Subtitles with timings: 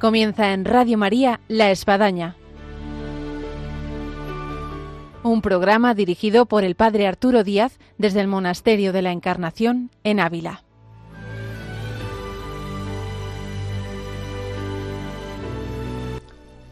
[0.00, 2.34] Comienza en Radio María La Espadaña.
[5.22, 10.20] Un programa dirigido por el Padre Arturo Díaz desde el Monasterio de la Encarnación en
[10.20, 10.64] Ávila.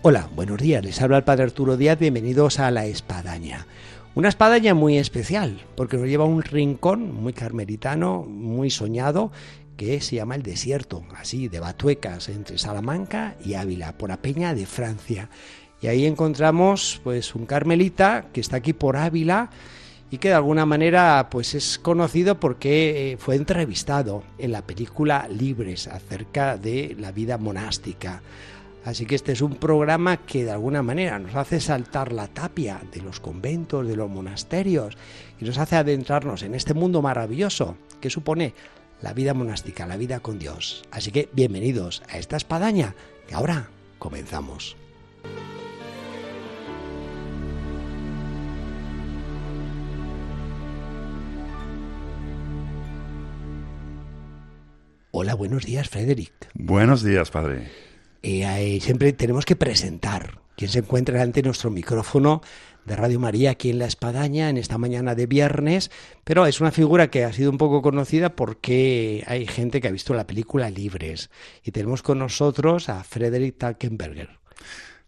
[0.00, 0.82] Hola, buenos días.
[0.82, 1.98] Les habla el Padre Arturo Díaz.
[1.98, 3.66] Bienvenidos a La Espadaña.
[4.14, 9.30] Una espadaña muy especial, porque nos lleva a un rincón muy carmelitano, muy soñado,
[9.78, 14.52] que se llama el desierto, así, de Batuecas, entre Salamanca y Ávila, por la Peña
[14.52, 15.30] de Francia.
[15.80, 19.50] Y ahí encontramos pues un carmelita que está aquí por Ávila
[20.10, 25.28] y que de alguna manera pues es conocido porque eh, fue entrevistado en la película
[25.30, 28.20] Libres acerca de la vida monástica.
[28.84, 32.80] Así que este es un programa que de alguna manera nos hace saltar la tapia
[32.92, 34.96] de los conventos, de los monasterios
[35.40, 38.54] y nos hace adentrarnos en este mundo maravilloso que supone
[39.02, 40.82] la vida monástica, la vida con Dios.
[40.90, 42.94] Así que bienvenidos a esta espadaña
[43.26, 43.68] que ahora
[43.98, 44.76] comenzamos.
[55.10, 56.32] Hola, buenos días, Frederick.
[56.54, 57.70] Buenos días, padre.
[58.22, 62.42] Eh, siempre tenemos que presentar quién se encuentra delante de nuestro micrófono
[62.88, 65.90] de Radio María aquí en La Espadaña en esta mañana de viernes,
[66.24, 69.92] pero es una figura que ha sido un poco conocida porque hay gente que ha
[69.92, 71.30] visto la película Libres
[71.62, 74.30] y tenemos con nosotros a Frederick Tackenberger.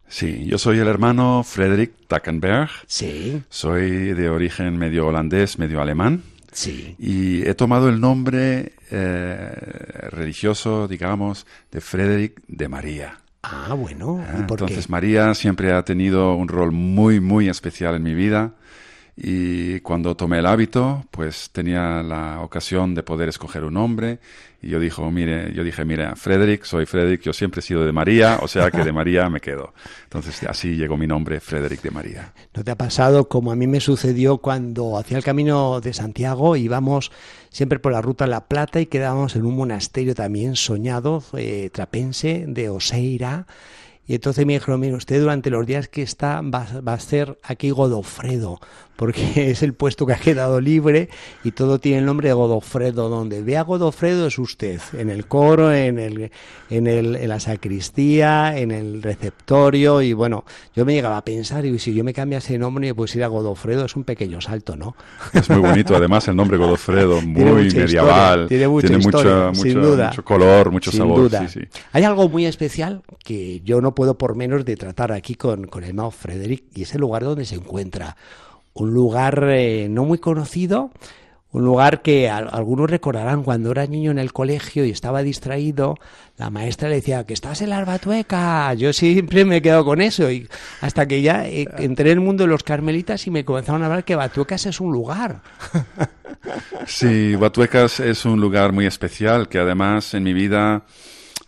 [0.06, 2.68] Sí, yo soy el hermano Frederick Tackenberg.
[2.86, 3.42] Sí.
[3.48, 6.22] Soy de origen medio holandés, medio alemán.
[6.52, 6.96] Sí.
[6.98, 9.52] Y he tomado el nombre eh,
[10.10, 13.20] religioso, digamos, de Frederick de María.
[13.42, 14.22] Ah, bueno.
[14.38, 18.52] ¿Y por Entonces María siempre ha tenido un rol muy, muy especial en mi vida.
[19.22, 24.18] Y cuando tomé el hábito, pues tenía la ocasión de poder escoger un nombre.
[24.62, 27.92] Y yo, dijo, mire, yo dije, mire, Frederick, soy Frederick, yo siempre he sido de
[27.92, 29.74] María, o sea que de María me quedo.
[30.04, 32.32] Entonces así llegó mi nombre, Frederick de María.
[32.54, 36.56] ¿No te ha pasado como a mí me sucedió cuando hacía el camino de Santiago?
[36.56, 37.12] Íbamos
[37.50, 42.46] siempre por la ruta La Plata y quedábamos en un monasterio también soñado, eh, trapense,
[42.48, 43.46] de Oseira
[44.10, 47.70] y entonces me dijeron, mire, usted durante los días que está va, a ser aquí
[47.70, 48.58] Godofredo,
[49.00, 51.08] porque es el puesto que ha quedado libre
[51.42, 53.08] y todo tiene el nombre de Godofredo.
[53.08, 56.30] Donde vea Godofredo es usted, en el coro, en, el,
[56.68, 60.02] en, el, en la sacristía, en el receptorio.
[60.02, 60.44] Y bueno,
[60.76, 63.24] yo me llegaba a pensar, y si yo me cambiase de nombre y pues ir
[63.24, 64.94] a Godofredo, es un pequeño salto, ¿no?
[65.32, 68.48] Es muy bonito, además el nombre Godofredo, muy medieval.
[68.48, 70.08] tiene mucha tiene historia, mucho, sin mucho, duda.
[70.08, 71.16] mucho color, mucho sin sabor.
[71.16, 71.48] Duda.
[71.48, 71.80] Sí, sí.
[71.92, 75.84] Hay algo muy especial que yo no puedo por menos de tratar aquí con, con
[75.84, 78.18] el Mao Frederick y es el lugar donde se encuentra.
[78.72, 80.90] Un lugar eh, no muy conocido,
[81.52, 85.96] un lugar que a, algunos recordarán cuando era niño en el colegio y estaba distraído,
[86.36, 88.72] la maestra le decía que estás en la Arbatueca.
[88.74, 90.48] Yo siempre me he quedado con eso y
[90.80, 93.86] hasta que ya eh, entré en el mundo de los carmelitas y me comenzaron a
[93.86, 95.42] hablar que Batuecas es un lugar.
[96.86, 100.84] Sí, Batuecas es un lugar muy especial que además en mi vida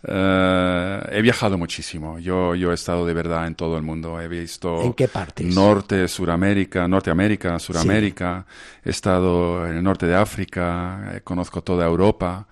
[0.05, 2.19] Uh, he viajado muchísimo.
[2.19, 4.19] Yo, yo he estado de verdad en todo el mundo.
[4.19, 5.55] He visto ¿En qué partes?
[5.55, 8.45] Norte, Suramérica, Norteamérica, Suramérica.
[8.45, 8.89] Sí.
[8.89, 11.13] He estado en el norte de África.
[11.13, 12.45] Eh, conozco toda Europa,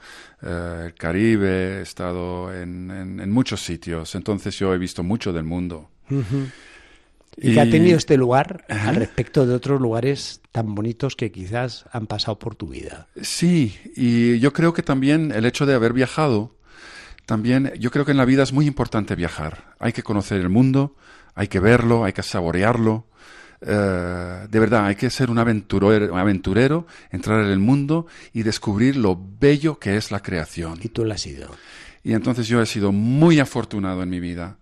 [0.43, 1.79] uh, el Caribe.
[1.79, 4.15] He estado en, en, en, muchos sitios.
[4.15, 5.89] Entonces yo he visto mucho del mundo.
[6.09, 6.51] Uh -huh.
[7.35, 11.31] ¿Y, ¿Y qué ha tenido este lugar al respecto de otros lugares tan bonitos que
[11.31, 13.07] quizás han pasado por tu vida?
[13.21, 16.51] Sí, y yo creo que también el hecho de haber viajado
[17.31, 19.73] también yo creo que en la vida es muy importante viajar.
[19.79, 20.97] Hay que conocer el mundo,
[21.33, 23.05] hay que verlo, hay que saborearlo.
[23.61, 28.43] Uh, de verdad, hay que ser un aventurero, un aventurero, entrar en el mundo y
[28.43, 30.77] descubrir lo bello que es la creación.
[30.81, 31.47] Y tú lo has sido.
[32.03, 34.57] Y entonces yo he sido muy afortunado en mi vida.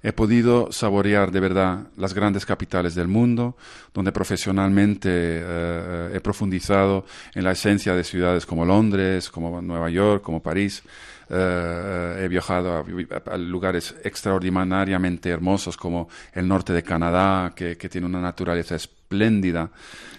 [0.00, 3.56] He podido saborear de verdad las grandes capitales del mundo,
[3.92, 10.22] donde profesionalmente uh, he profundizado en la esencia de ciudades como Londres, como Nueva York,
[10.22, 10.84] como París.
[11.30, 17.88] Uh, he viajado a, a, lugares extraordinariamente hermosos como el norte de Canadá, que, que
[17.88, 19.70] tiene una naturaleza espléndida.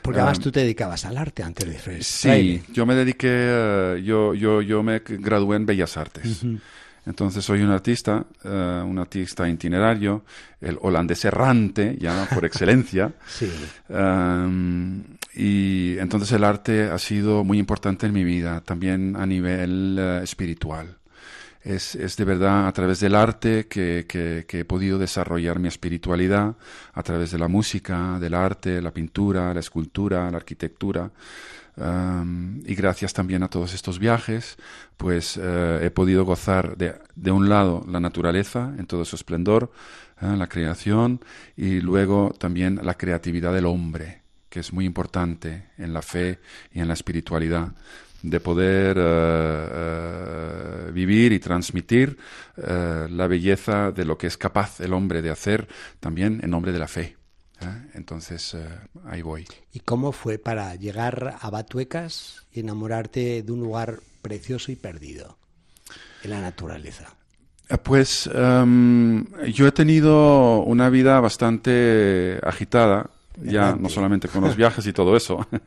[0.01, 2.03] Porque además um, tú te dedicabas al arte antes de Freire.
[2.03, 6.43] Sí, yo me dediqué, uh, yo, yo, yo me gradué en Bellas Artes.
[6.43, 6.59] Uh -huh.
[7.05, 8.49] Entonces soy un artista, uh,
[8.83, 10.23] un artista itinerario,
[10.59, 13.13] el holandés errante, ya por excelencia.
[13.27, 13.51] sí.
[13.89, 15.03] Um,
[15.35, 20.23] y entonces el arte ha sido muy importante en mi vida, también a nivel uh,
[20.23, 20.97] espiritual.
[21.61, 26.55] Es, es, de verdad a través del arte que, que, he podido desarrollar mi espiritualidad,
[26.93, 31.09] a través de la música, del arte, la pintura, la escultura, la arquitectura.
[31.77, 34.57] Y gracias también a todos estos viajes,
[34.95, 39.71] pues eh, he podido gozar de, de, un lado la naturaleza en todo su esplendor,
[40.21, 40.35] ¿eh?
[40.37, 41.19] la creación,
[41.57, 46.39] y luego también la creatividad del hombre, que es muy importante en la fe
[46.71, 47.73] y en la espiritualidad
[48.21, 52.17] de poder eh, vivir y transmitir
[52.55, 55.67] la belleza de lo que es capaz el hombre de hacer
[55.99, 57.17] también en nombre de la fe.
[57.93, 58.55] Entonces,
[59.05, 59.47] ahí voy.
[59.73, 65.37] ¿Y cómo fue para llegar a Batuecas y enamorarte de un lugar precioso y perdido
[66.23, 67.15] en la naturaleza?
[67.83, 73.09] Pues em, yo he tenido una vida bastante agitada,
[73.41, 75.47] ya no solamente con los viajes y todo eso.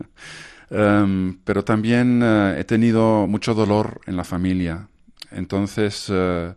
[0.70, 4.86] Em, pero también eh, he tenido mucho dolor en la familia.
[5.30, 6.52] Entonces eh,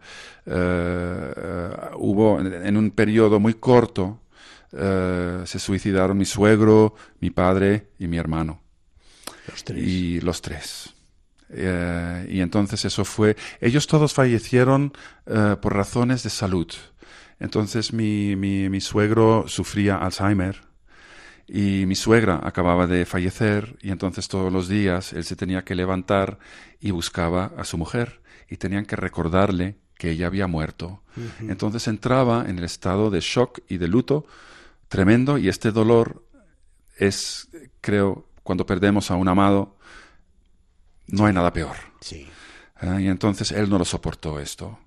[0.47, 1.33] eh,
[1.95, 4.19] hubo en un periodo muy corto
[4.71, 8.61] se suicidaron mi suegro, mi padre y mi hermano.
[9.47, 9.87] Los tres.
[9.87, 10.93] Y los tres.
[11.49, 13.35] y entonces eso fue.
[13.59, 14.93] Ellos todos fallecieron
[15.61, 16.67] por razones de salud.
[17.39, 20.61] Entonces mi, mi, mi suegro sufría Alzheimer
[21.53, 25.75] y mi suegra acababa de fallecer y entonces todos los días él se tenía que
[25.75, 26.39] levantar
[26.79, 31.03] y buscaba a su mujer y tenían que recordarle que ella había muerto.
[31.41, 34.25] Entonces entraba en el estado de shock y de luto
[34.91, 36.27] tremendo y este dolor
[36.97, 37.47] es,
[37.79, 39.77] creo, cuando perdemos a un amado,
[41.07, 41.77] no hay nada peor.
[42.01, 42.27] Sí.
[42.75, 44.77] Ah, y entonces él no lo soportó esto.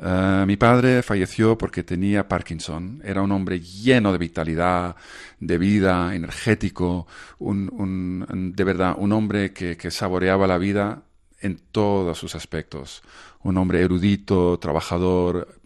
[0.00, 3.00] Eh, mi padre falleció porque tenía Parkinson.
[3.04, 4.96] Era un hombre lleno de vitalidad,
[5.38, 7.06] de vida, energético,
[7.38, 11.04] un, de verdad, un hombre que, saboreaba la vida
[11.40, 13.02] en todos sus aspectos.
[13.44, 15.60] Un hombre erudito, trabajador,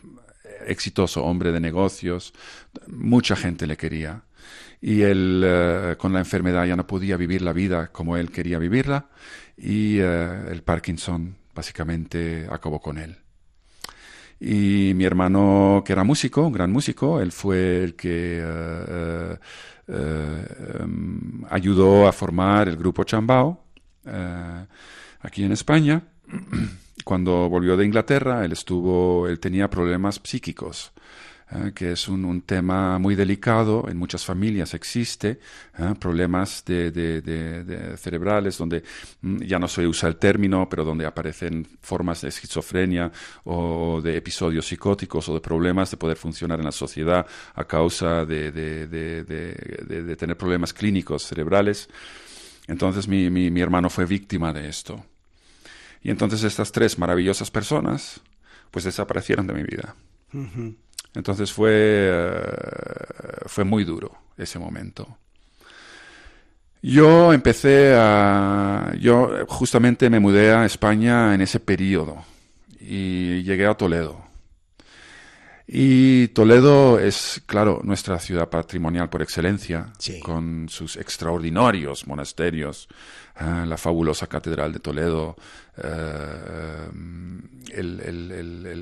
[0.66, 2.32] exitoso, hombre de negocios.
[2.88, 4.22] Mucha gente le quería.
[4.80, 8.58] Y él, eh, con la enfermedad, ya no podía vivir la vida como él quería
[8.58, 9.06] vivirla.
[9.56, 13.16] Y eh, el Parkinson básicamente acabó con él.
[14.40, 19.36] Y mi hermano, que era músico, un gran músico, él fue el que eh,
[19.86, 23.64] em, ayudó a formar el grupo Chambao
[25.20, 26.02] aquí en España.
[27.04, 30.92] Cuando volvió de Inglaterra, él estuvo, él tenía problemas psíquicos
[31.54, 31.72] ¿eh?
[31.74, 35.38] que es un, tema muy delicado, en muchas familias existe,
[35.78, 35.94] ¿eh?
[35.98, 38.82] problemas de, cerebrales donde
[39.20, 43.10] mm, ya no se usa el término, pero donde aparecen formas de esquizofrenia
[43.44, 48.24] o de episodios psicóticos o de problemas de poder funcionar en la sociedad a causa
[48.24, 48.52] de,
[50.18, 51.88] tener problemas clínicos cerebrales.
[52.68, 55.04] Entonces mi, mi, hermano fue víctima de esto.
[56.02, 58.20] Y entonces estas tres maravillosas personas
[58.70, 59.94] pues desaparecieron de mi vida.
[61.14, 65.18] Entonces fue, eh, fue muy duro ese momento.
[66.82, 68.92] Yo empecé a...
[68.98, 72.24] Yo justamente me mudé a España en ese periodo
[72.80, 74.24] y llegué a Toledo.
[75.66, 82.88] Y Toledo es, claro, nuestra ciudad patrimonial por excelencia, con sus extraordinarios monasterios,
[83.42, 85.36] eh, la fabulosa Catedral de Toledo,
[85.76, 86.88] eh,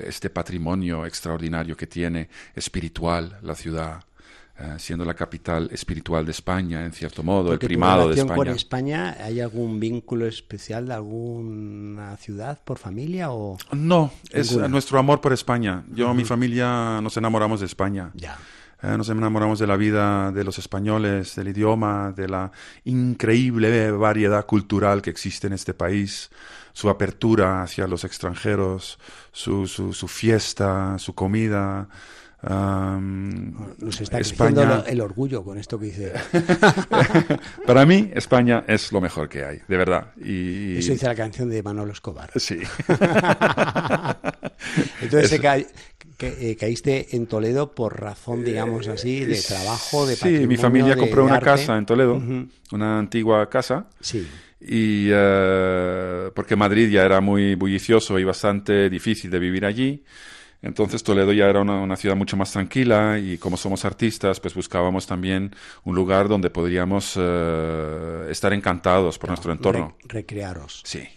[0.05, 4.05] este patrimonio extraordinario que tiene espiritual la ciudad.
[4.63, 8.37] Eh, siendo la capital espiritual de España, en cierto modo, el primado de España.
[8.37, 14.13] con España hay algún vínculo especial de alguna ciudad por familia o no?
[14.31, 15.85] Es nuestro amor por España.
[15.95, 18.11] Yo, y mi familia, nos enamoramos de España.
[18.13, 18.37] Ya.
[18.83, 22.51] Eh, nos enamoramos de la vida de los españoles, del idioma, de la
[22.85, 26.31] increíble variedad cultural que existe en este país,
[26.73, 28.99] su apertura hacia los extranjeros,
[29.33, 31.89] su, su, su fiesta, su comida.
[32.43, 34.83] Nos está España...
[34.87, 36.15] el orgullo con esto que dice.
[37.67, 40.15] Para mí, España es lo mejor que hay, de verdad.
[40.17, 40.79] Y...
[40.79, 42.31] Eso dice la canción de Manolo Escobar.
[42.37, 42.61] Sí.
[45.03, 45.39] Entonces
[46.29, 51.25] eh, caíste en Toledo por razón, digamos así, de trabajo, de Sí, mi familia compró
[51.25, 52.21] una casa en Toledo,
[52.73, 53.87] una antigua casa.
[54.01, 54.27] Sí.
[54.61, 60.05] Y uh, porque Madrid ya era muy bullicioso y bastante difícil de vivir allí.
[60.63, 65.07] Entonces Toledo ya era una, ciudad mucho más tranquila y como somos artistas, pues buscábamos
[65.07, 69.97] también un lugar donde podríamos eh, estar encantados por nuestro entorno.
[70.05, 70.83] recrearos.
[70.85, 71.09] Sí.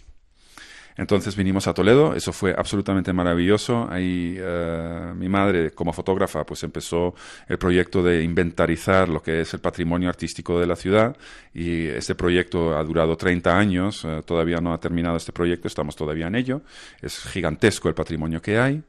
[0.96, 3.88] Entonces vinimos a Toledo, eso fue absolutamente maravilloso.
[3.90, 7.14] Ahí eh, mi madre, como fotógrafa, pues empezó
[7.48, 11.16] el proyecto de inventarizar lo que es el patrimonio artístico de la ciudad
[11.52, 15.96] y este proyecto ha durado 30 años, eh, todavía no ha terminado este proyecto, estamos
[15.96, 16.62] todavía en ello.
[17.02, 18.82] Es gigantesco el patrimonio que hay.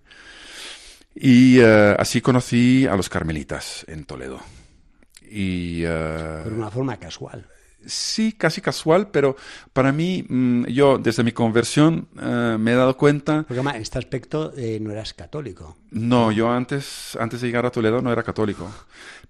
[1.16, 4.40] Y eh, así conocí a los carmelitas en Toledo.
[5.28, 7.48] Y, Por una forma casual
[7.86, 9.36] sí, casi casual, pero
[9.74, 13.46] para mí, mm, yo desde mi conversión eh, me he dado cuenta...
[13.48, 15.78] Porque en este aspecto eh, no eras católico.
[15.92, 18.70] No, yo antes, antes de llegar a Toledo no era católico,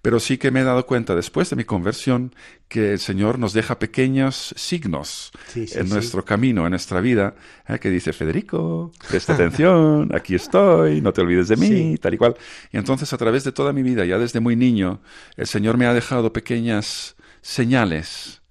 [0.02, 2.34] pero sí que me he dado cuenta después de mi conversión
[2.68, 7.34] que el Señor nos deja pequeños signos en nuestro camino, en nuestra vida,
[7.68, 12.18] eh, que dice, Federico, presta atención, aquí estoy, no te olvides de mí, tal y
[12.18, 12.36] cual.
[12.72, 15.00] Y entonces a través de toda mi vida, ya desde muy niño,
[15.36, 18.42] el Señor me ha dejado pequeñas señales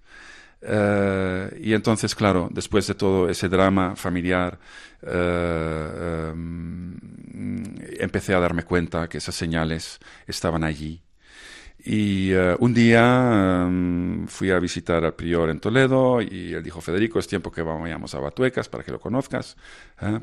[0.68, 4.58] eh, y entonces, claro, después de todo ese drama familiar,
[5.04, 6.96] eh, em,
[8.00, 11.02] empecé a darme cuenta que esas señales estaban allí.
[11.88, 16.82] Y eh, un día em, fui a visitar al prior en Toledo y él dijo,
[16.82, 19.56] Federico, es tiempo que vayamos a Batuecas para que lo conozcas,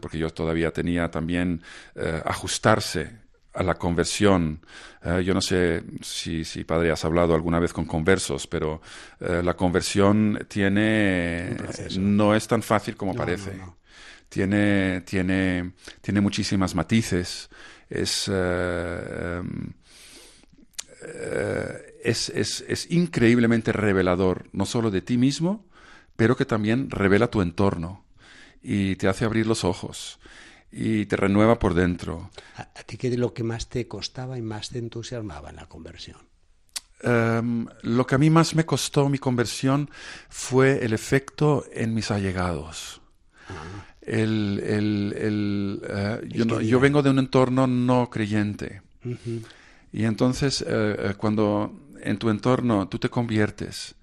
[0.01, 1.63] porque yo todavía tenía también
[2.25, 3.22] ajustarse
[3.55, 4.61] a la conversión.
[5.03, 8.81] Eh, yo no sé si, si, padre, has hablado alguna vez con conversos, pero
[9.21, 11.57] eh, la conversión tiene
[11.99, 13.53] no es tan fácil como parece.
[14.29, 17.51] Tiene, tiene, tiene muchísimas matices.
[17.91, 19.73] Es, eh, em,
[22.03, 25.67] es, es, es increíblemente revelador, no solo de ti mismo,
[26.17, 28.07] pero que también revela tu entorno
[28.63, 30.21] y te hace abrir los ojos
[30.73, 32.31] y te renueva por dentro.
[32.57, 35.67] ¿A, ti qué es lo que más te costaba y más te entusiasmaba en la
[35.67, 36.17] conversión?
[37.03, 39.91] Em, lo que a mí más me costó mi conversión
[40.31, 43.03] fue el efecto en mis allegados.
[43.49, 43.87] Ah.
[44.01, 48.83] El, el, eh, yo, vengo de un entorno no creyente.
[49.93, 50.67] Y entonces, eh,
[50.99, 53.95] eh, cuando en tu entorno tú te conviertes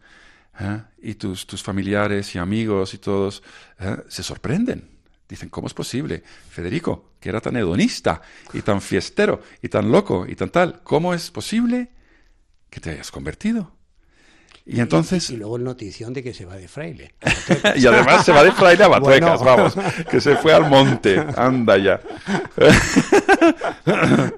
[1.01, 3.41] y tus, tus familiares y amigos y todos
[4.09, 4.98] se sorprenden
[5.29, 6.23] Dicen, ¿cómo es posible?
[6.49, 8.19] Federico, que era tan hedonista
[8.51, 11.89] y tan fiestero y tan loco y tan tal, ¿cómo es posible
[12.71, 13.71] que te hayas convertido?
[14.65, 15.29] Y entonces...
[15.29, 17.13] Y, luego notición de que se va de fraile.
[17.75, 19.75] y además se va de fraile a Batuecas, vamos,
[20.09, 22.01] que se fue al monte, anda ya.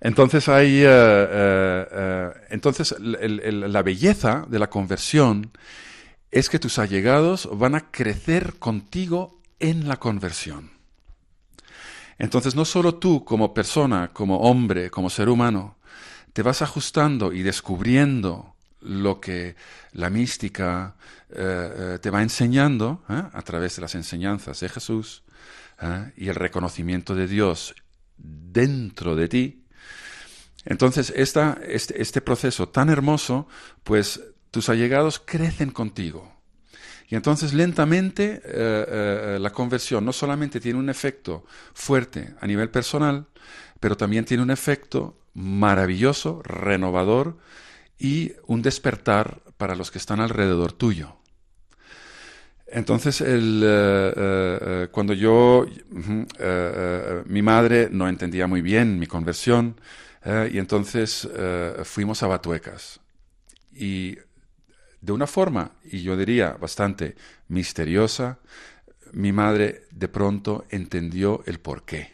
[0.00, 0.82] entonces hay...
[0.84, 5.50] Eh, eh, entonces la belleza de la conversión
[6.30, 10.70] es que tus allegados van a crecer contigo en la conversión.
[12.18, 15.76] Entonces no solo tú como persona, como hombre, como ser humano,
[16.32, 19.56] te vas ajustando y descubriendo lo que
[19.92, 20.96] la mística
[21.30, 21.34] eh,
[21.94, 23.22] eh, te va enseñando ¿eh?
[23.32, 25.22] a través de las enseñanzas de Jesús
[26.14, 27.74] y el reconocimiento de Dios
[28.18, 29.64] dentro de ti.
[30.66, 33.48] Entonces esta, este, este proceso tan hermoso,
[33.82, 36.39] pues tus allegados crecen contigo
[37.10, 42.70] y entonces lentamente eh, eh, la conversión no solamente tiene un efecto fuerte a nivel
[42.70, 43.26] personal,
[43.80, 47.36] pero también tiene un efecto maravilloso, renovador
[47.98, 51.16] y un despertar para los que están alrededor tuyo.
[52.68, 55.66] Entonces, el, cuando yo,
[57.26, 59.80] mi madre no entendía muy bien mi conversión,
[60.24, 61.28] y entonces
[61.82, 63.00] fuimos a Batuecas.
[63.72, 64.18] Y
[65.00, 67.16] de una forma, y yo diría bastante
[67.48, 68.38] misteriosa,
[69.12, 72.12] mi madre de pronto entendió el porqué.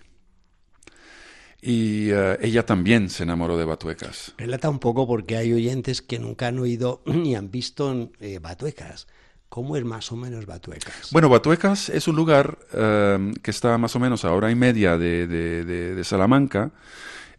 [1.61, 4.35] Y eh, ella también se enamoró de Batuecas.
[4.39, 9.09] Relata un poco porque hay oyentes que nunca han oído ni han visto eh, Batuecas.
[9.49, 11.11] ¿Cómo es más o menos Batuecas?
[11.13, 14.99] Bueno, Batuecas es un lugar eh, que está más o menos a hora y media
[14.99, 16.73] de, Salamanca,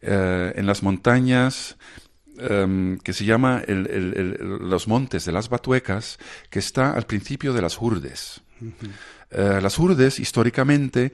[0.01, 1.77] en las montañas
[2.39, 7.81] Em, que se llama Los Montes de las Batuecas, que está al principio de las
[7.81, 8.41] Urdes.
[9.31, 11.13] Eh, las Urdes, históricamente,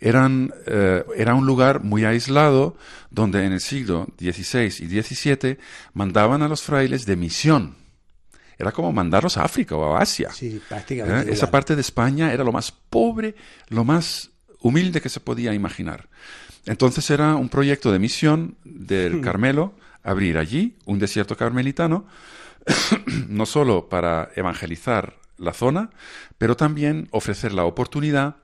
[0.00, 2.76] eran, eh, era un lugar muy aislado
[3.10, 5.58] donde en el siglo XVI y XVII
[5.94, 7.76] mandaban a los frailes de misión.
[8.58, 10.30] Era como mandarlos a África o a Asia.
[10.32, 11.30] Sí, prácticamente.
[11.30, 13.34] Eh, esa parte de España era lo más pobre,
[13.68, 14.30] lo más
[14.68, 16.08] humilde que se podía imaginar.
[16.66, 22.06] Entonces era un proyecto de misión del Carmelo abrir allí un desierto carmelitano,
[23.28, 25.90] no solo para evangelizar la zona,
[26.38, 28.36] pero también ofrecer la oportunidad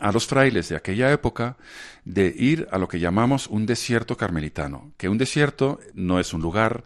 [0.00, 1.56] a los frailes de aquella época
[2.04, 6.42] de ir a lo que llamamos un desierto carmelitano, que un desierto no es un
[6.42, 6.84] lugar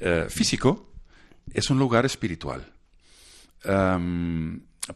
[0.00, 0.92] eh, físico,
[1.52, 2.72] es un lugar espiritual.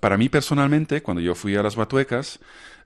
[0.01, 2.41] Para mí personalmente, cuando yo fui a las Batuecas,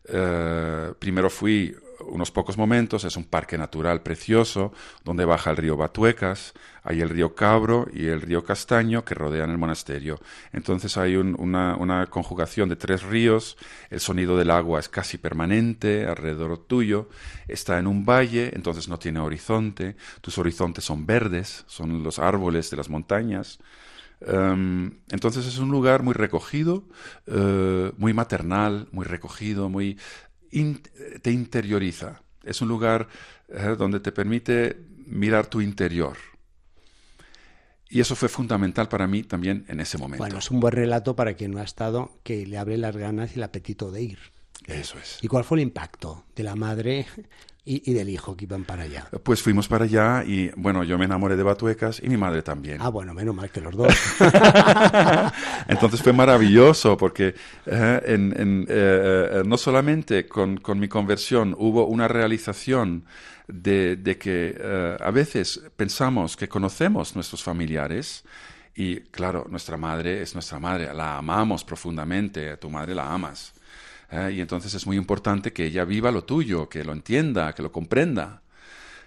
[0.09, 4.73] eh, primero fui unos pocos momentos, es un parque natural precioso,
[5.05, 9.51] donde baja el río Batuecas, hay el río Cabro y el río Castaño que rodean
[9.51, 10.21] el monasterio.
[10.53, 13.57] Entonces hay una, una, conjugación de tres ríos,
[13.91, 17.09] el sonido del agua es casi permanente alrededor tuyo,
[17.47, 22.71] está en un valle, entonces no tiene horizonte, tus horizontes son verdes, son los árboles
[22.71, 23.59] de las montañas.
[24.21, 26.85] Em, entonces es un lugar muy recogido,
[27.27, 29.99] eh, muy maternal, muy recogido, muy
[31.23, 32.23] te interioriza.
[32.43, 33.09] Es un lugar
[33.49, 36.17] eh, donde te permite mirar tu interior.
[37.91, 40.23] Y eso fue fundamental para mí también en ese momento.
[40.23, 43.33] Bueno, es un buen relato para quien no ha estado, que le abre las ganas
[43.33, 44.19] y el apetito de ir.
[44.67, 45.19] Eso es.
[45.23, 47.07] ¿Y cuál fue el impacto de la madre
[47.69, 49.09] y, del hijo que iban para allá?
[49.23, 52.79] Pues fuimos para allá y, bueno, yo me enamoré de Batuecas y mi madre también.
[52.81, 53.95] Ah, bueno, menos mal que los dos.
[55.69, 57.35] Entonces fue maravilloso porque
[57.67, 58.33] eh, en,
[58.63, 63.05] eh, eh, no solamente con, mi conversión hubo una realización
[63.47, 68.25] de, de que a veces pensamos que conocemos nuestros familiares,
[68.75, 73.53] y claro, nuestra madre es nuestra madre, la amamos profundamente, a tu madre la amas.
[74.11, 74.33] ¿Eh?
[74.37, 77.73] y entonces es muy importante que ella viva lo tuyo, que lo entienda, que lo
[77.73, 78.43] comprenda.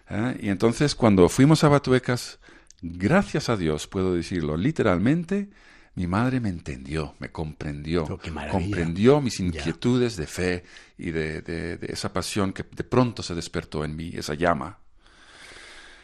[0.10, 0.38] ¿eh?
[0.42, 2.40] Y entonces cuando fuimos a Batuecas,
[2.82, 5.50] gracias a Dios, puedo decirlo literalmente,
[5.96, 10.64] mi madre me entendió, me comprendió, oh, comprendió mis inquietudes de fe
[10.98, 14.80] y de, de, esa pasión que de pronto se despertó en mí, esa llama.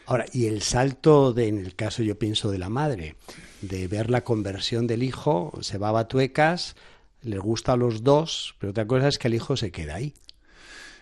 [0.04, 3.16] Ahora, y el salto de, en el caso yo pienso de la madre,
[3.60, 6.76] de ver la conversión del hijo, se va a Batuecas,
[7.22, 10.14] les gusta a los dos, pero otra cosa es que el hijo se queda ahí.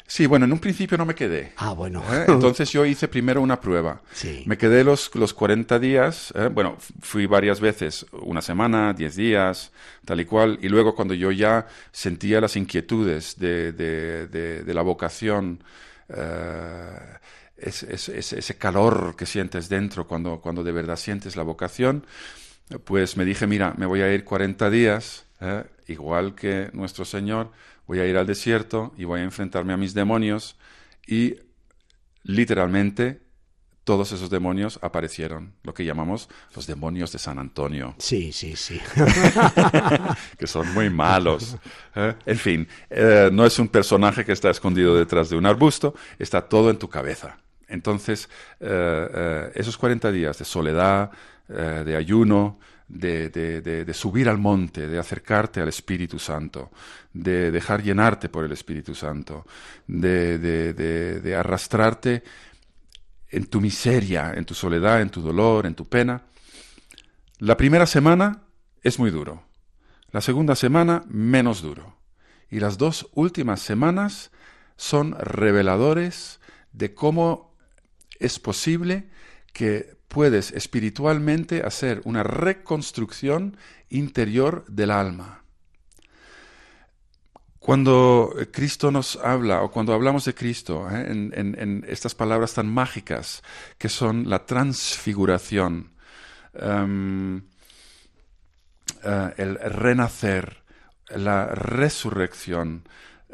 [0.08, 1.52] Sí, bueno, en un principio no me quedé.
[1.56, 2.00] Ah, bueno.
[2.12, 2.26] ¿Eh?
[2.28, 4.02] Entonces yo hice primero una prueba.
[4.12, 4.44] Sí.
[4.46, 6.49] Me quedé los, los 40 días, ¿eh?
[6.52, 9.73] bueno, fui varias veces, una semana, 10 días,
[10.04, 14.82] tal y cual, y luego cuando yo ya sentía las inquietudes de, de, de, la
[14.82, 15.64] vocación,
[16.08, 17.18] eh,
[17.56, 22.06] ese calor que sientes dentro cuando, cuando de verdad sientes la vocación,
[22.85, 25.64] pues me dije, mira, me voy a ir 40 días ¿eh?
[25.88, 27.50] igual que nuestro Señor,
[27.87, 30.57] voy a ir al desierto y voy a enfrentarme a mis demonios
[31.07, 31.37] y
[32.23, 33.21] literalmente
[33.85, 37.95] todos esos demonios aparecieron, lo que llamamos los demonios de San Antonio.
[37.99, 38.81] Sí, sí, sí.
[40.38, 41.57] que son muy malos.
[41.94, 42.14] ¿eh?
[42.27, 46.49] En fin, eh, no es un personaje que está escondido detrás de un arbusto, está
[46.49, 47.38] todo en tu cabeza.
[47.68, 48.29] Entonces,
[48.61, 51.11] esos 40 días de soledad,
[51.49, 56.70] de ayuno, de, de, subir al monte, de acercarte al Espíritu Santo,
[57.12, 59.44] de dejar llenarte por el Espíritu Santo,
[59.87, 62.22] de, arrastrarte
[63.29, 66.22] en tu miseria, en tu soledad, en tu dolor, en tu pena.
[67.38, 68.42] La primera semana
[68.83, 69.42] es muy duro,
[70.12, 71.96] la segunda semana menos duro,
[72.51, 74.31] y las dos últimas semanas
[74.77, 76.40] son reveladores
[76.72, 77.57] de cómo
[78.20, 79.11] es posible
[79.53, 83.59] que puedes espiritualmente hacer una reconstrucción
[83.90, 85.42] interior del alma.
[87.59, 91.05] Cuando Cristo nos habla, o cuando hablamos de Cristo, ¿eh?
[91.11, 93.42] en, estas palabras tan mágicas
[93.76, 95.92] que son la transfiguración,
[96.55, 97.42] em,
[99.05, 100.62] eh, el renacer,
[101.11, 102.88] la resurrección,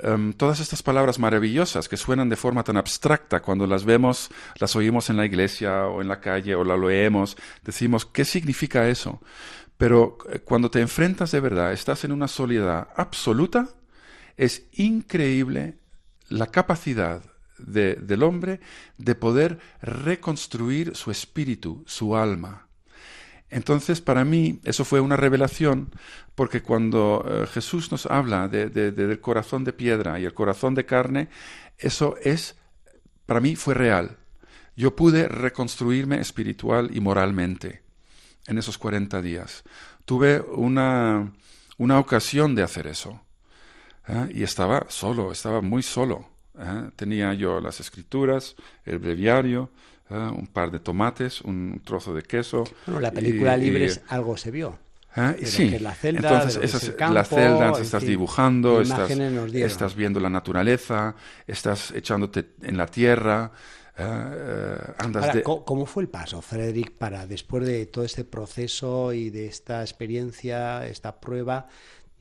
[0.04, 4.74] Em, todas estas palabras maravillosas que suenan de forma tan abstracta cuando las vemos, las
[4.74, 9.20] oímos en la iglesia o en la calle o la leemos, decimos, ¿qué significa eso?
[9.76, 13.68] Pero eh, cuando te enfrentas de verdad, estás en una soledad absoluta,
[14.36, 15.78] es increíble
[16.28, 17.22] la capacidad
[17.58, 18.58] del hombre
[18.98, 22.66] de poder reconstruir su espíritu, su alma.
[23.52, 25.90] Entonces, para mí, eso fue una revelación,
[26.34, 31.28] porque cuando eh, Jesús nos habla del corazón de piedra y el corazón de carne,
[31.76, 32.56] eso es,
[33.26, 34.16] para mí, fue real.
[34.74, 37.82] Yo pude reconstruirme espiritual y moralmente
[38.46, 39.64] en esos 40 días.
[40.06, 41.30] Tuve una,
[41.76, 43.20] una ocasión de hacer eso.
[44.08, 44.28] ¿eh?
[44.32, 46.26] Y estaba solo, estaba muy solo.
[46.58, 46.88] ¿eh?
[46.96, 49.70] Tenía yo las escrituras, el breviario,
[50.12, 50.30] ¿eh?
[50.36, 52.64] un par de tomates, un trozo de queso.
[52.86, 54.78] Bueno, la película Libres algo se vio.
[55.14, 55.44] ¿Eh?
[55.44, 61.14] Sí, la celda, entonces esas, las celdas estás dibujando, estás, estás, viendo la naturaleza,
[61.46, 63.52] estás echándote en la tierra.
[63.96, 64.78] ¿eh?
[64.98, 65.42] andas de...
[65.42, 70.86] ¿Cómo fue el paso, Frederick, para después de todo este proceso y de esta experiencia,
[70.86, 71.68] esta prueba,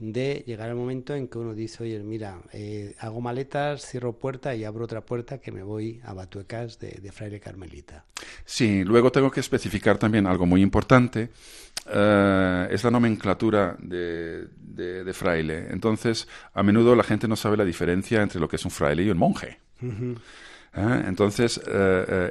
[0.01, 4.55] de llegar al momento en que uno dice, oye, mira, eh, hago maletas, cierro puerta
[4.55, 8.03] y abro otra puerta que me voy a Batuecas de, Fraile Carmelita.
[8.43, 11.29] Sí, luego tengo que especificar también algo muy importante.
[11.85, 15.67] eh, es la nomenclatura de, de, fraile.
[15.69, 19.03] Entonces, a menudo la gente no sabe la diferencia entre lo que es un fraile
[19.03, 19.59] y un monje.
[19.83, 21.03] ¿Eh?
[21.05, 21.61] Entonces,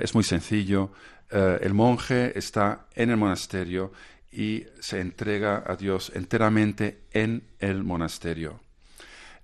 [0.01, 0.91] es muy sencillo.
[1.31, 3.93] el monje está en el monasterio
[4.31, 8.61] y se entrega a Dios enteramente en el monasterio.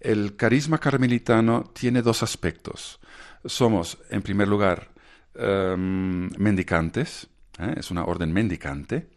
[0.00, 3.00] El carisma carmelitano tiene dos aspectos.
[3.44, 4.90] Somos, en primer lugar,
[5.34, 7.26] em, mendicantes,
[7.58, 7.74] ¿eh?
[7.76, 9.08] es una orden mendicante,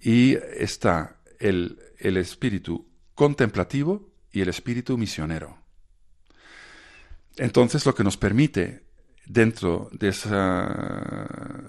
[0.00, 5.58] y está el, el espíritu contemplativo y el espíritu misionero.
[7.36, 8.89] Entonces, lo que nos permite
[9.32, 11.64] dentro de esa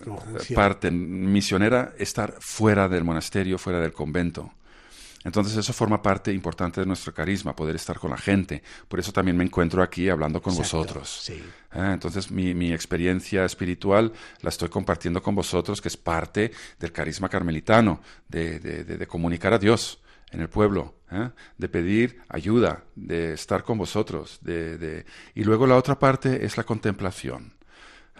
[0.55, 4.51] parte misionera estar fuera del monasterio, fuera del convento.
[5.23, 8.63] Entonces eso forma parte importante de nuestro carisma, poder estar con la gente.
[8.87, 11.21] Por eso también me encuentro aquí hablando con vosotros.
[11.23, 11.39] Sí.
[11.69, 16.91] Ah, entonces mi, mi, experiencia espiritual la estoy compartiendo con vosotros, que es parte del
[16.91, 21.29] carisma carmelitano, de, de, de, comunicar a Dios en el pueblo, ¿eh?
[21.57, 24.39] de pedir ayuda, de estar con vosotros.
[24.41, 27.53] De, y luego la otra parte es la contemplación.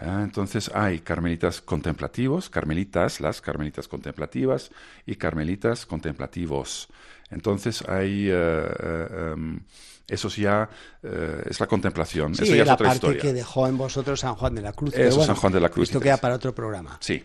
[0.00, 0.20] ¿eh?
[0.22, 4.70] Entonces hay carmelitas contemplativos, carmelitas, las carmelitas contemplativas
[5.06, 6.88] y carmelitas contemplativos.
[7.30, 8.30] Entonces hay...
[8.30, 9.60] Uh, um,
[10.08, 10.68] eso ya
[11.48, 12.34] es la contemplación.
[12.34, 13.22] Sí, eso ya la es otra parte historia.
[13.22, 14.92] que dejó en vosotros San Juan de la Cruz.
[14.92, 15.88] Eso, bueno, San Juan de la Cruz.
[15.88, 16.98] Esto queda para otro programa.
[17.00, 17.22] Sí.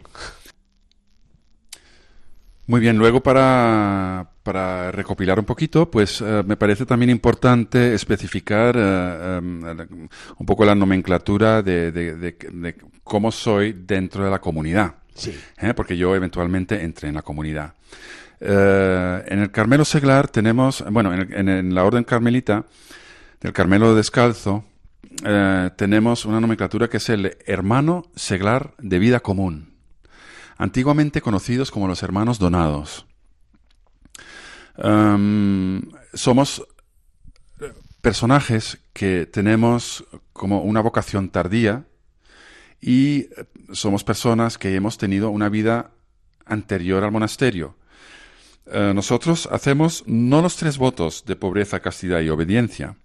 [2.68, 8.78] Muy bien, luego para, para recopilar un poquito, pues uh, me parece también importante especificar
[8.78, 10.08] uh, um,
[10.38, 14.96] un poco la nomenclatura de, de, de, de, cómo soy dentro de la comunidad.
[15.14, 15.38] Sí.
[15.58, 15.74] ¿eh?
[15.74, 17.74] Porque yo eventualmente entré en la comunidad.
[18.40, 22.64] Uh, en el Carmelo Seglar tenemos, bueno, en, el, en, en la Orden Carmelita,
[23.42, 24.64] del Carmelo Descalzo,
[25.76, 29.74] tenemos una nomenclatura que es el hermano seglar de vida común
[30.58, 33.08] antiguamente conocidos como los hermanos donados.
[36.14, 36.68] Somos
[38.02, 41.86] personajes que tenemos como una vocación tardía
[42.82, 43.28] y
[43.72, 45.92] somos personas que hemos tenido una vida
[46.46, 47.76] anterior al monasterio.
[48.66, 52.98] Uh, nosotros hacemos no los tres votos de pobreza, castidad y obediencia.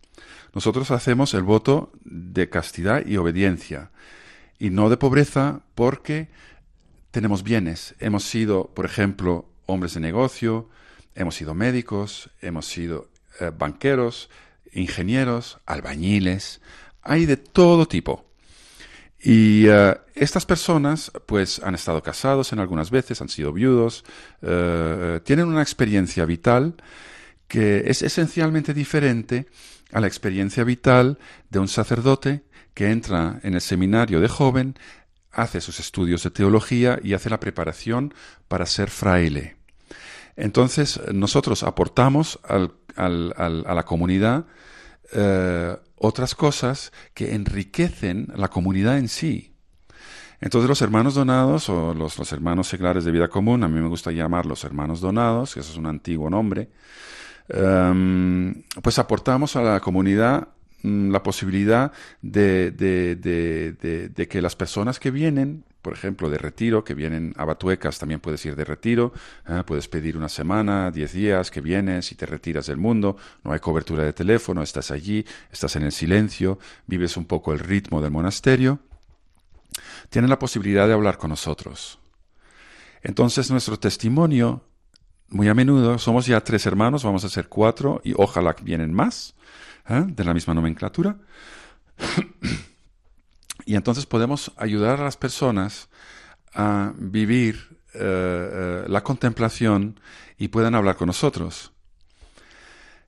[0.54, 3.90] Nosotros hacemos el voto de castidad y obediencia
[4.58, 6.28] y no de pobreza porque
[7.10, 7.94] tenemos bienes.
[8.00, 10.68] Hemos sido, por ejemplo, hombres de negocio,
[11.14, 13.08] hemos sido médicos, hemos sido
[13.40, 14.30] eh, banqueros,
[14.72, 16.60] ingenieros, albañiles,
[17.02, 18.24] hay de todo tipo.
[19.24, 24.04] Y uh, estas personas, pues, han estado casados en algunas veces, han sido viudos,
[24.42, 26.74] uh, tienen una experiencia vital
[27.46, 29.46] que es esencialmente diferente
[29.92, 31.18] a la experiencia vital
[31.50, 32.42] de un sacerdote
[32.74, 34.74] que entra en el seminario de joven,
[35.30, 38.14] hace sus estudios de teología y hace la preparación
[38.48, 39.61] para ser fraile.
[40.36, 44.46] Entonces, nosotros aportamos a la comunidad
[45.12, 49.54] eh, otras cosas que enriquecen la comunidad en sí.
[50.40, 54.10] Entonces, los hermanos donados o los, hermanos seglares de vida común, a mí me gusta
[54.10, 56.70] llamarlos hermanos donados, que eso es un antiguo nombre,
[57.54, 60.48] um, pues aportamos a la comunidad
[60.82, 61.92] la posibilidad
[62.22, 62.72] de,
[64.28, 68.44] que las personas que vienen, por ejemplo, de retiro, que vienen a Batuecas, también puedes
[68.46, 69.12] ir de retiro,
[69.48, 69.62] ¿eh?
[69.66, 73.58] puedes pedir una semana, diez días que vienes y te retiras del mundo, no hay
[73.58, 78.12] cobertura de teléfono, estás allí, estás en el silencio, vives un poco el ritmo del
[78.12, 78.78] monasterio,
[80.08, 81.98] tienen la posibilidad de hablar con nosotros.
[83.02, 84.62] Entonces nuestro testimonio,
[85.30, 89.34] muy a menudo, somos ya tres hermanos, vamos a ser cuatro y ojalá vienen más
[89.88, 90.04] ¿eh?
[90.06, 91.16] de la misma nomenclatura.
[93.64, 95.88] y entonces podemos ayudar a las personas
[96.54, 100.00] a vivir eh, eh, la contemplación
[100.38, 101.72] y puedan hablar con nosotros.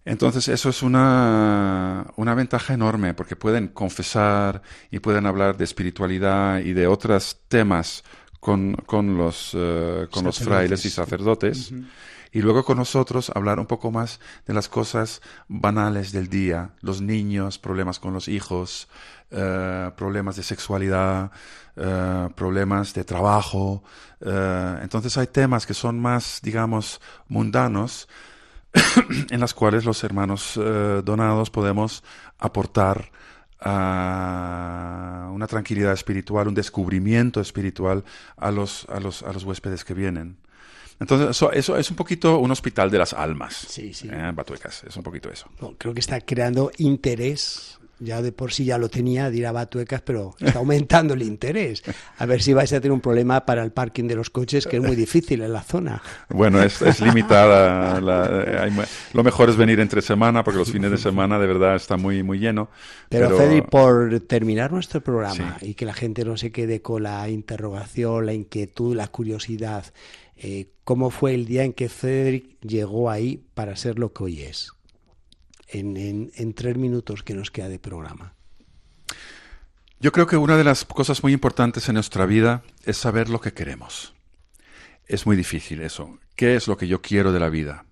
[0.04, 6.58] Entonces eso es una, una, ventaja enorme porque pueden confesar y pueden hablar de espiritualidad
[6.58, 8.04] y de otros temas
[8.38, 11.72] con, con los, uh, con los frailes y sacerdotes.
[11.72, 11.86] -huh
[12.34, 17.00] y luego con nosotros hablar un poco más de las cosas banales del día, los
[17.00, 18.88] niños, problemas con los hijos,
[19.30, 21.30] uh, problemas de sexualidad,
[21.76, 23.84] uh, problemas de trabajo.
[24.20, 28.08] Uh, entonces hay temas que son más, digamos, mundanos
[29.30, 30.58] en las cuales los hermanos
[31.04, 32.02] donados podemos
[32.40, 33.12] aportar
[33.60, 38.02] a una tranquilidad espiritual, un descubrimiento espiritual
[38.36, 40.43] a los, a los, a los huéspedes que vienen.
[41.04, 43.54] Entonces, eso, eso, es un poquito un hospital de las almas.
[43.68, 44.08] Sí, sí.
[44.10, 44.32] ¿eh?
[44.34, 45.50] Batuecas, es un poquito eso.
[45.60, 49.46] No, creo que está creando interés Ya de por sí ya lo tenía de ir
[49.46, 51.82] a Batuecas, pero está aumentando el interés.
[52.18, 54.78] A ver si vais a tener un problema para el parking de los coches, que
[54.78, 56.02] es muy difícil en la zona.
[56.30, 58.00] Bueno, es, limitada.
[58.00, 62.22] lo mejor es venir entre semana, porque los fines de semana de verdad está muy,
[62.22, 62.68] muy lleno.
[63.10, 63.66] Pero, pero...
[63.66, 68.32] por terminar nuestro programa y que la gente no se quede con la interrogación, la
[68.32, 69.84] inquietud, la curiosidad,
[70.36, 74.42] eh, ¿cómo fue el día en que Federic llegó ahí para ser lo que hoy
[74.42, 74.72] es?
[75.74, 78.34] en, tres minutos que nos queda de programa?
[80.00, 83.40] Yo creo que una de las cosas muy importantes en nuestra vida es saber lo
[83.40, 84.14] que queremos.
[85.06, 86.18] Es muy difícil eso.
[86.36, 87.86] ¿Qué es lo que yo quiero de la vida?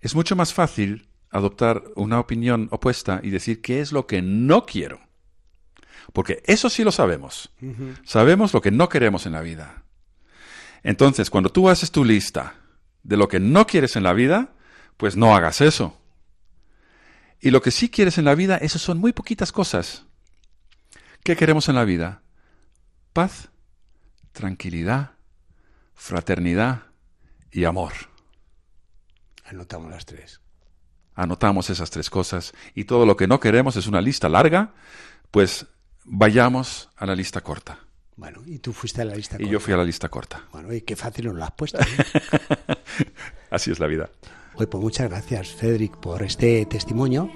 [0.00, 4.66] Es mucho más fácil adoptar una opinión opuesta y decir qué es lo que no
[4.66, 5.00] quiero.
[6.12, 7.50] Porque eso sí lo sabemos.
[8.04, 9.82] Sabemos lo que no queremos en la vida.
[10.82, 12.54] Entonces, cuando tú haces tu lista
[13.02, 14.54] de lo que no quieres en la vida,
[14.96, 16.00] pues no hagas eso.
[17.40, 20.04] Y lo que sí quieres en la vida, eso son muy poquitas cosas.
[21.22, 22.22] ¿Qué queremos en la vida?
[23.12, 23.50] Paz,
[24.32, 25.12] tranquilidad,
[25.94, 26.86] fraternidad
[27.50, 27.92] y amor.
[29.44, 30.40] Anotamos las tres.
[31.14, 34.74] Anotamos esas tres cosas y todo lo que no queremos es una lista larga,
[35.30, 35.66] pues
[36.04, 37.85] vayamos a la lista corta.
[38.16, 39.48] Bueno, y tú fuiste a la lista corta.
[39.48, 40.42] Y yo fui a la lista corta.
[40.50, 41.78] Bueno, y qué fácil nos lo has puesto.
[43.50, 44.08] Así es la vida.
[44.56, 47.30] Pues, pues muchas gracias, Federic, por este testimonio.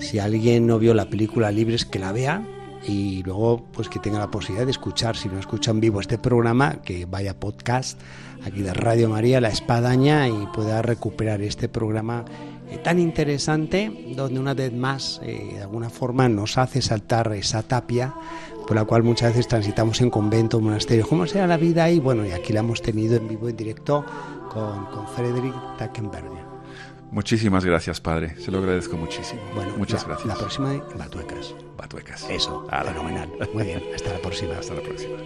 [0.00, 2.42] Si alguien no vio la película Libres, que la vea
[2.86, 6.18] y luego pues que tenga la posibilidad de escuchar, si no escucha en vivo este
[6.18, 8.00] programa, que vaya podcast
[8.44, 12.24] aquí de Radio María, La Espadaña, y pueda recuperar este programa
[12.70, 17.62] eh, tan interesante, donde una vez más, eh, de alguna forma, nos hace saltar esa
[17.62, 18.12] tapia
[18.66, 21.06] por la cual muchas veces transitamos en convento, monasterio.
[21.06, 22.00] ¿Cómo será la vida ahí?
[22.00, 24.04] Bueno, y aquí la hemos tenido en vivo, en directo,
[24.52, 26.46] con, con Frederick Tackenberger.
[27.10, 28.36] Muchísimas gracias, Padre.
[28.40, 29.40] Se lo agradezco muchísimo.
[29.54, 30.28] Bueno, muchas gracias.
[30.28, 31.54] La próxima Batuecas.
[31.76, 32.26] Batuecas.
[32.28, 33.30] Eso, fenomenal.
[33.54, 34.58] Muy bien, hasta la próxima.
[34.58, 35.16] Hasta la próxima.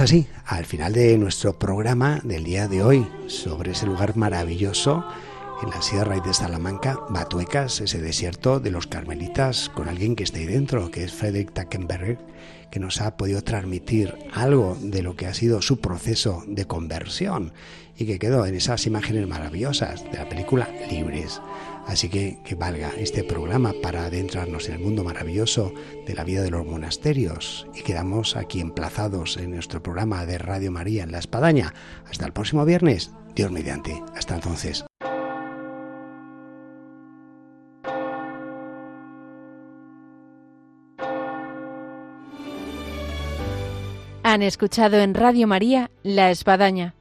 [0.00, 5.04] Así al final de nuestro programa del día de hoy sobre ese lugar maravilloso
[5.62, 10.38] en la Sierra de Salamanca, Batuecas, ese desierto de los carmelitas, con alguien que está
[10.38, 12.18] ahí dentro, que es Frederick Tackenberger,
[12.70, 17.52] que nos ha podido transmitir algo de lo que ha sido su proceso de conversión
[17.96, 21.40] y que quedó en esas imágenes maravillosas de la película Libres.
[21.86, 25.72] Así que que valga este programa para adentrarnos en el mundo maravilloso
[26.06, 27.66] de la vida de los monasterios.
[27.74, 31.74] Y quedamos aquí emplazados en nuestro programa de Radio María en La Espadaña.
[32.08, 34.02] Hasta el próximo viernes, Dios mediante.
[34.16, 34.84] Hasta entonces.
[44.22, 46.94] Han escuchado en Radio María La Espadaña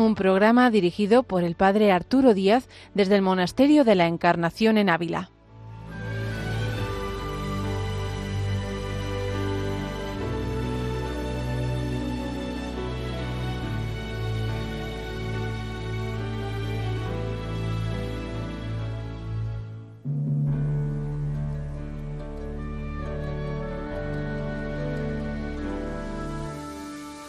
[0.00, 4.90] un programa dirigido por el padre Arturo Díaz desde el Monasterio de la Encarnación en
[4.90, 5.30] Ávila.